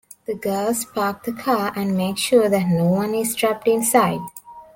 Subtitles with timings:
[0.25, 4.19] The girls park the car and make sure that no one is trapped inside.